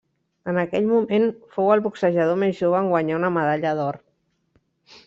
En 0.53 0.59
aquell 0.61 0.87
moment 0.91 1.27
fou 1.57 1.69
el 1.75 1.83
boxejador 1.89 2.41
més 2.45 2.59
jove 2.63 2.81
en 2.81 2.91
guanyar 2.95 3.21
una 3.23 3.35
medalla 3.39 3.77
d'or. 3.83 4.05